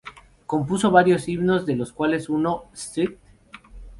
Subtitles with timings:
[0.47, 3.19] Compuso varios himnos, de los cuales uno, "St.